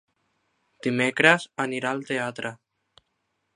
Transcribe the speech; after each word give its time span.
Dimecres 0.87 1.45
anirà 1.67 1.93
al 1.97 2.03
teatre. 2.13 2.55